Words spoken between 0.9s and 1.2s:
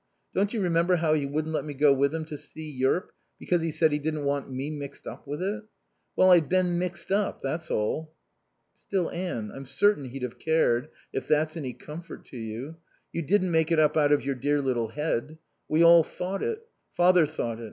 how